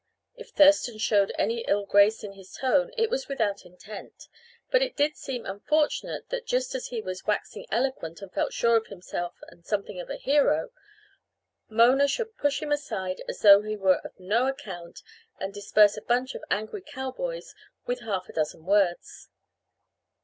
[0.35, 4.23] If Thurston showed any ill grace in his tone it was without intent.
[4.71, 8.77] But it did seem unfortunate that just as he was waxing eloquent and felt sure
[8.77, 10.71] of himself and something of a hero,
[11.69, 15.03] Mona should push him aside as though he were of no account
[15.39, 17.53] and disperse a bunch of angry cowboys
[17.85, 19.29] with half a dozen words.